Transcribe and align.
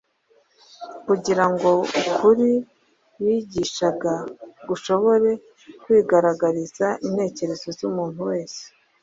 kugira 1.05 1.45
ngo 1.51 1.69
ukuri 2.01 2.49
bigishaga 3.23 4.13
gushobore 4.67 5.29
kwigaragariza 5.83 6.87
intekerezo 7.07 7.67
z’umuntu 7.77 8.19
wese. 8.29 8.63